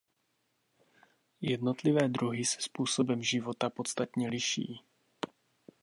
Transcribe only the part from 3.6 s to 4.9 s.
podstatně liší.